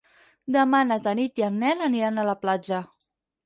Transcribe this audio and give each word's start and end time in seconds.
Demà 0.55 0.79
na 0.93 0.97
Tanit 1.09 1.39
i 1.43 1.47
en 1.49 1.61
Nel 1.67 1.87
aniran 1.91 2.17
a 2.17 2.27
la 2.33 2.39
platja. 2.43 2.85